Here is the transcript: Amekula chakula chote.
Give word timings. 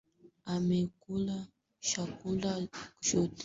Amekula 0.53 1.37
chakula 1.87 2.53
chote. 3.05 3.39